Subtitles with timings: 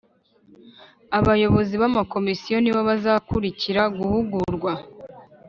[1.19, 4.71] Abayobozi b’ amakomisiyo nibo bazakurikira guhugurwa